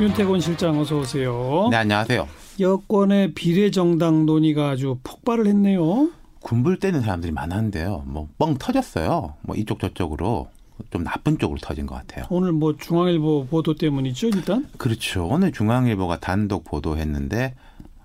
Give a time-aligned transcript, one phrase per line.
[0.00, 1.68] 윤태곤 실장 어서 오세요.
[1.70, 2.28] 네, 안녕하세요.
[2.60, 6.10] 여권의 비례정당 논의가 아주 폭발을 했네요.
[6.40, 8.04] 군불 떼는 사람들이 많았는데요.
[8.06, 9.34] 뭐 뻥 터졌어요.
[9.42, 10.48] 뭐 이쪽 저쪽으로
[10.90, 12.24] 좀 나쁜 쪽으로 터진 것 같아요.
[12.30, 14.68] 오늘 뭐 중앙일보 보도 때문이죠, 일단?
[14.78, 15.26] 그렇죠.
[15.26, 17.54] 오늘 중앙일보가 단독 보도했는데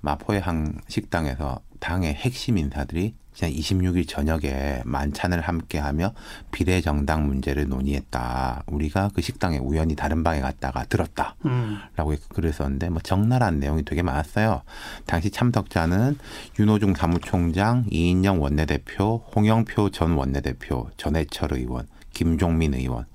[0.02, 6.14] 마포의 한 식당에서 당의 핵심 인사들이 지난 26일 저녁에 만찬을 함께하며
[6.52, 8.64] 비례정당 문제를 논의했다.
[8.68, 11.36] 우리가 그 식당에 우연히 다른 방에 갔다가 들었다.
[11.46, 11.80] 음.
[11.96, 14.62] 라고 글을 썼는데 뭐 적나라한 내용이 되게 많았어요.
[15.05, 16.18] 당시 참석자는
[16.60, 23.05] 윤호중 사무총장, 이인영 원내대표, 홍영표 전 원내대표, 전해철 의원, 김종민 의원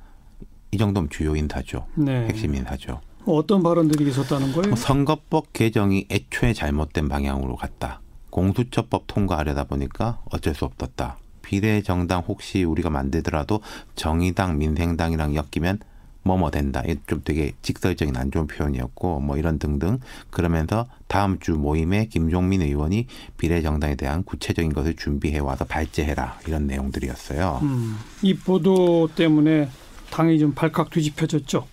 [0.70, 1.86] 이 정도면 주요 인사죠.
[1.94, 2.26] 네.
[2.26, 3.00] 핵심 인사죠.
[3.24, 4.68] 어떤 발언들이 있었다는 거예요?
[4.68, 8.00] 뭐 선거법 개정이 애초에 잘못된 방향으로 갔다.
[8.30, 11.18] 공수처법 통과하려다 보니까 어쩔 수 없었다.
[11.42, 13.60] 비례정당 혹시 우리가 만들더라도
[13.94, 15.78] 정의당, 민생당이랑 엮이면
[16.22, 16.82] 뭐뭐 된다.
[16.84, 19.98] 이게 좀 되게 직설적인 안 좋은 표현이었고 뭐 이런 등등
[20.30, 23.06] 그러면서 다음 주 모임에 김종민 의원이
[23.38, 27.60] 비례정당에 대한 구체적인 것을 준비해 와서 발제해라 이런 내용들이었어요.
[27.62, 27.96] 음.
[28.22, 29.70] 이 보도 때문에
[30.10, 31.66] 당이 좀 발칵 뒤집혀졌죠.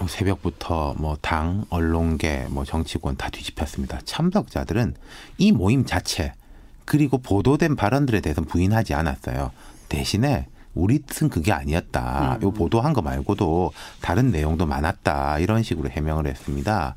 [0.00, 4.00] 어, 새벽부터 뭐 당, 언론계, 뭐 정치권 다 뒤집혔습니다.
[4.04, 4.94] 참석자들은
[5.36, 6.32] 이 모임 자체
[6.86, 9.50] 그리고 보도된 발언들에 대해서 부인하지 않았어요.
[9.88, 12.36] 대신에 우리 뜻은 그게 아니었다.
[12.36, 12.42] 음.
[12.42, 15.38] 요 보도한 거 말고도 다른 내용도 많았다.
[15.40, 16.96] 이런 식으로 해명을 했습니다.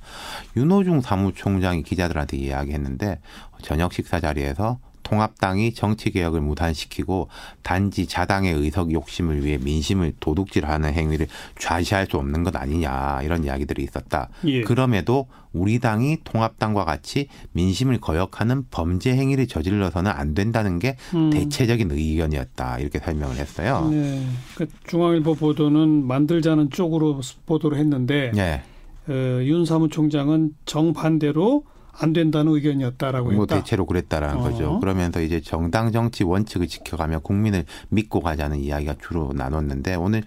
[0.55, 3.19] 윤호중 사무총장이 기자들한테 이야기했는데
[3.61, 4.79] 저녁 식사 자리에서
[5.13, 7.27] 통합당이 정치 개혁을 무산시키고
[7.61, 11.27] 단지 자당의 의석 욕심을 위해 민심을 도둑질하는 행위를
[11.59, 14.29] 좌시할 수 없는 것 아니냐 이런 이야기들이 있었다.
[14.45, 14.61] 예.
[14.61, 21.29] 그럼에도 우리 당이 통합당과 같이 민심을 거역하는 범죄 행위를 저질러서는 안 된다는 게 음.
[21.29, 23.87] 대체적인 의견이었다 이렇게 설명을 했어요.
[23.91, 24.25] 네.
[24.55, 28.63] 그 중앙일보 보도는 만들자는 쪽으로 보도를 했는데 네.
[29.07, 33.57] 어, 윤 사무총장은 정반대로 안 된다는 의견이었다라고 뭐 했다.
[33.57, 34.43] 대체로 그랬다라는 어.
[34.43, 34.79] 거죠.
[34.79, 40.23] 그러면서 이제 정당 정치 원칙을 지켜가며 국민을 믿고 가자는 이야기가 주로 나눴는데 오늘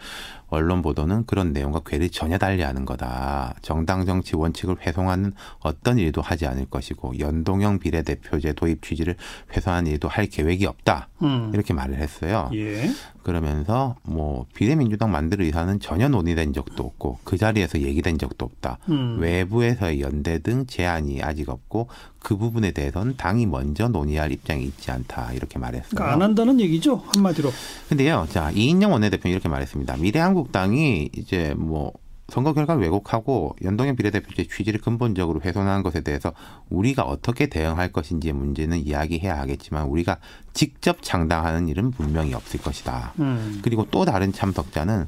[0.49, 3.55] 언론 보도는 그런 내용과 괴를 전혀 달리하는 거다.
[3.63, 9.17] 정당 정치 원칙을 훼손하는 어떤 일도 하지 않을 것이고 연동형 비례대표제 도입 취지를
[9.53, 11.09] 훼손하는 일도 할 계획이 없다.
[11.23, 11.51] 음.
[11.53, 12.49] 이렇게 말을 했어요.
[12.55, 12.89] 예.
[13.25, 18.79] 그러면서 뭐 비례민주당 만들 의사는 전혀 논의된 적도 없고 그 자리에서 얘기된 적도 없다.
[18.89, 19.19] 음.
[19.19, 25.33] 외부에서의 연대 등 제안이 아직 없고 그 부분에 대해서는 당이 먼저 논의할 입장이 있지 않다
[25.33, 25.91] 이렇게 말했어요.
[25.91, 27.51] 그러니까 안 한다는 얘기죠 한마디로.
[27.89, 29.97] 근데요, 자 이인영 원내대표는 이렇게 말했습니다.
[29.97, 31.93] 미래한국당이 이제 뭐
[32.29, 36.33] 선거 결과를 왜곡하고 연동형 비례대표제 취지를 근본적으로 훼손하는 것에 대해서
[36.71, 40.19] 우리가 어떻게 대응할 것인지의 문제는 이야기해야 하겠지만 우리가
[40.53, 43.13] 직접 창당하는 일은 분명히 없을 것이다.
[43.21, 43.61] 음.
[43.63, 45.07] 그리고 또 다른 참석자는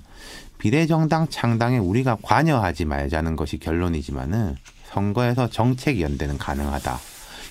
[0.58, 4.56] 비례정당 창당에 우리가 관여하지 말자는 것이 결론이지만은
[4.88, 6.99] 선거에서 정책 연대는 가능하다.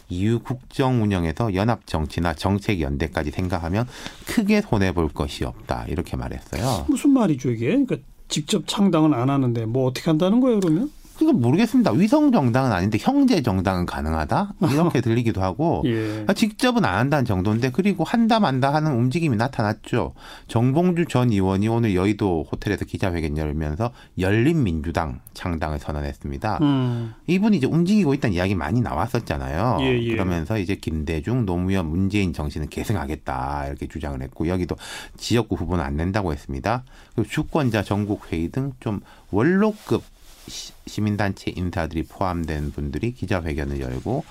[0.09, 3.88] 이후 국정 운영에서 연합 정치나 정책 연대까지 생각하면
[4.25, 5.86] 크게 손해 볼 것이 없다.
[5.90, 6.86] 이렇게 말했어요.
[6.88, 7.68] 무슨 말이죠 이게?
[7.68, 7.98] 그러니까
[8.30, 10.92] 직접 창당은 안 하는데 뭐 어떻게 한다는 거예요 그러면?
[11.17, 11.91] 그건 모르겠습니다.
[11.91, 14.53] 위성 정당은 아닌데 형제 정당은 가능하다?
[14.72, 16.23] 이렇게 들리기도 하고 예.
[16.28, 20.13] 아, 직접은 안 한다는 정도인데 그리고 한다 만다 하는 움직임이 나타났죠.
[20.47, 26.59] 정봉주 전 의원이 오늘 여의도 호텔에서 기자회견 열면서 열린 민주당 창당을 선언했습니다.
[26.61, 27.13] 음.
[27.27, 29.79] 이분이 이제 움직이고 있다는 이야기 많이 나왔었잖아요.
[29.81, 30.11] 예, 예.
[30.11, 34.75] 그러면서 이제 김대중, 노무현, 문재인 정신은 계승하겠다 이렇게 주장을 했고 여기도
[35.17, 36.83] 지역구 후보는 안 낸다고 했습니다.
[37.16, 39.00] 그리고 주권자 전국회의 등 좀
[39.31, 40.03] 원로급
[40.47, 44.24] 시- 시민단체 인사들이 포함된 분들이 기자회견을 열고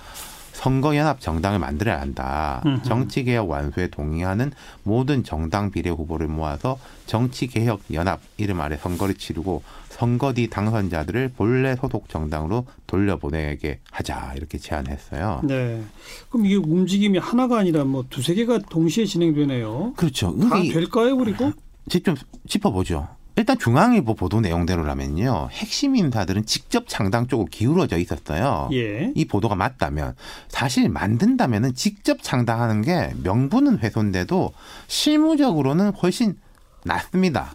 [0.53, 2.63] 선거연합 정당을 만들어야 한다.
[2.83, 4.53] 정치개혁 완수에 동의하는
[4.85, 11.77] 모든 정당 비례 후보를 모아서 정치개혁 연합 이름 아래 선거를 치르고 선거 뒤 당선자들을 본래
[11.77, 15.43] 소속 정당으로 돌려보내게 하자 이렇게 제안했어요.
[15.45, 15.83] 네.
[16.31, 19.93] 그럼 이게 움직임이 하나가 아니라 뭐 두세 개가 동시에 진행되네요.
[19.97, 20.35] 그렇죠.
[20.49, 21.53] 다 될까요 그리고?
[21.87, 22.15] 이제 좀
[22.49, 23.09] 짚어보죠.
[23.37, 25.51] 일단 중앙일보 보도 내용대로라면요.
[25.53, 28.71] 핵심 인사들은 직접 창당 쪽으로 기울어져 있었어요.
[28.73, 29.13] 예.
[29.15, 30.15] 이 보도가 맞다면
[30.49, 34.53] 사실 만든다면은 직접 창당하는 게 명분은 훼손돼도
[34.87, 36.39] 실무적으로는 훨씬
[36.85, 37.55] 낫습니다.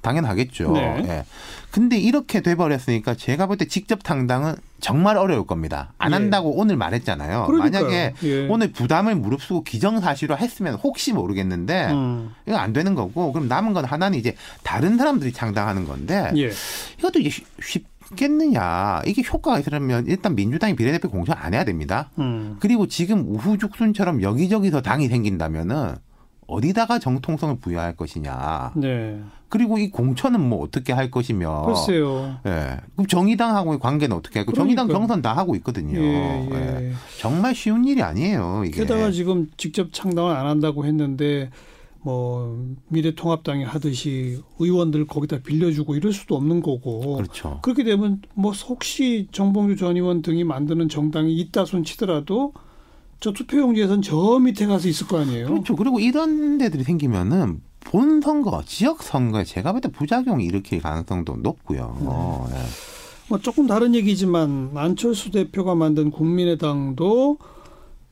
[0.00, 0.72] 당연하겠죠.
[0.72, 1.02] 네.
[1.06, 1.24] 예.
[1.70, 5.92] 근데 이렇게 돼버렸으니까 제가 볼 때 직접 창당은 정말 어려울 겁니다.
[5.98, 6.14] 안 예.
[6.14, 7.46] 한다고 오늘 말했잖아요.
[7.46, 7.84] 그러니까요.
[7.84, 8.46] 만약에 예.
[8.48, 12.30] 오늘 부담을 무릅쓰고 기정사실화 했으면 혹시 모르겠는데 음.
[12.46, 16.50] 이거 안 되는 거고 그럼 남은 건 하나는 이제 다른 사람들이 창당하는 건데 예.
[16.98, 17.30] 이것도 이제
[17.62, 22.10] 쉽- 쉽겠느냐 이게 효과가 있으려면 일단 민주당이 비례대표 공천 안 해야 됩니다.
[22.18, 22.56] 음.
[22.60, 25.94] 그리고 지금 우후죽순처럼 여기저기서 당이 생긴다면은
[26.50, 28.72] 어디다가 정통성을 부여할 것이냐.
[28.76, 29.20] 네.
[29.48, 31.64] 그리고 이 공천은 뭐 어떻게 할 것이며.
[31.66, 32.36] 글쎄요.
[32.46, 32.78] 예.
[32.94, 34.52] 그럼 정의당하고의 관계는 어떻게 할까?
[34.54, 34.88] 정의당.
[34.88, 35.98] 경선 다 하고 있거든요.
[36.00, 36.88] 예, 예.
[36.88, 36.92] 예.
[37.18, 38.62] 정말 쉬운 일이 아니에요.
[38.66, 38.82] 이게.
[38.82, 41.50] 게다가 지금 직접 창당을 안 한다고 했는데
[42.02, 42.58] 뭐
[42.88, 47.58] 미래통합당이 하듯이 의원들 거기다 빌려주고 이럴 수도 없는 거고 그렇죠.
[47.62, 52.54] 그렇게 되면 뭐 혹시 정봉주 전 의원 등이 만드는 정당이 있다 손 치더라도
[53.20, 55.48] 저 투표용지에선 저 밑에 가서 있을 거 아니에요.
[55.48, 55.76] 그렇죠.
[55.76, 61.96] 그리고 이런 데들이 생기면은 본 선거, 지역 선거에 제가 볼 때 부작용이 일으킬 가능성도 높고요.
[62.50, 62.56] 네.
[62.56, 62.60] 예.
[63.28, 67.38] 뭐 조금 다른 얘기지만 안철수 대표가 만든 국민의당도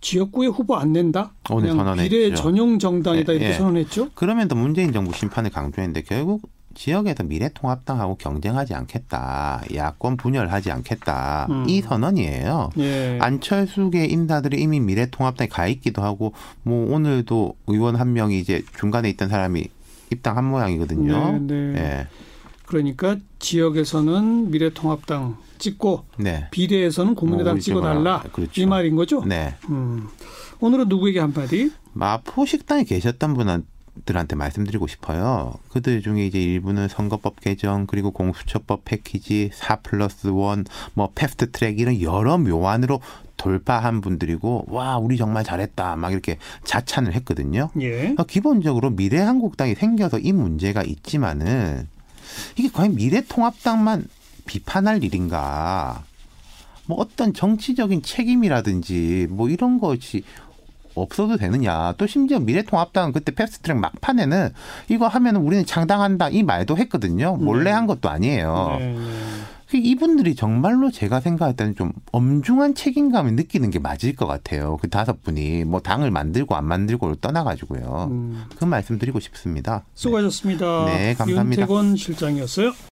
[0.00, 1.32] 지역구에 후보 안 낸다.
[1.50, 2.08] 오늘 그냥 선언했죠.
[2.10, 3.54] 비례 전용 정당이다 예, 이렇게 예.
[3.54, 4.10] 선언했죠.
[4.14, 6.42] 그러면서 문재인 정부 심판을 강조했는데 결국
[6.78, 9.62] 지역에서 미래통합당하고 경쟁하지 않겠다.
[9.74, 11.48] 야권 분열하지 않겠다.
[11.50, 11.64] 음.
[11.68, 12.70] 이 선언이에요.
[12.78, 13.18] 예.
[13.20, 19.28] 안철수계 인사들이 이미 미래통합당에 가 있기도 하고 뭐 오늘도 의원 한 명이 이제 중간에 있던
[19.28, 19.66] 사람이
[20.12, 21.40] 입당한 모양이거든요.
[21.40, 21.80] 네, 네.
[21.80, 22.06] 예.
[22.64, 26.46] 그러니까 지역에서는 미래통합당 찍고 네.
[26.52, 28.60] 비례에서는 국민의당 뭐 찍어달라 그렇죠.
[28.60, 29.24] 이 말인 거죠.
[29.24, 29.56] 네.
[29.68, 30.06] 음.
[30.60, 31.72] 오늘은 누구에게 한마디?
[31.92, 33.64] 마포 식당에 계셨던 분
[34.04, 35.54] 들한테 말씀드리고 싶어요.
[35.68, 40.32] 그들 중에 이제 일부는 선거법 개정 그리고 공수처법 패키지 4 플러스 1,
[40.94, 43.00] 뭐 패스트 트랙 이런 여러 묘안으로
[43.36, 47.70] 돌파한 분들이고 와 우리 정말 잘했다 막 이렇게 자찬을 했거든요.
[47.80, 47.90] 예.
[47.90, 51.88] 그러니까 기본적으로 미래한국당이 생겨서 이 문제가 있지만은
[52.56, 54.04] 이게 과연 미래통합당만
[54.44, 56.04] 비판할 일인가?
[56.86, 60.24] 뭐 어떤 정치적인 책임이라든지 뭐 이런 것이
[61.00, 61.94] 없어도 되느냐.
[61.98, 64.50] 또 심지어 미래통합당은 그때 패스트트랙 막판에는
[64.88, 67.36] 이거 하면 우리는 창당한다 이 말도 했거든요.
[67.36, 67.70] 몰래 네.
[67.70, 68.76] 한 것도 아니에요.
[68.78, 68.98] 네, 네.
[69.68, 74.78] 그 이분들이 정말로 제가 생각할 때는 좀 엄중한 책임감을 느끼는 게 맞을 것 같아요.
[74.80, 78.08] 그 다섯 분이 뭐 당을 만들고 안 만들고를 떠나가지고요.
[78.10, 78.44] 음.
[78.56, 79.84] 그 말씀 드리고 싶습니다.
[79.94, 80.86] 수고하셨습니다.
[80.86, 81.62] 네, 감사합니다.
[81.62, 82.72] 윤태권 실장이었어요.